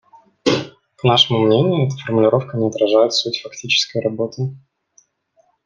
По 0.99 1.07
нашему 1.07 1.41
мнению, 1.45 1.85
эта 1.85 1.95
формулировка 1.97 2.57
не 2.57 2.65
отражает 2.67 3.13
суть 3.13 3.41
фактической 3.43 4.01
работы. 4.01 4.57